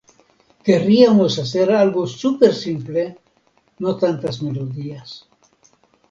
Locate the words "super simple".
2.07-3.03